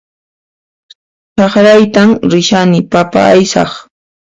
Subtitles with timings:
[1.37, 3.71] Chakraytan rishani papa aysaq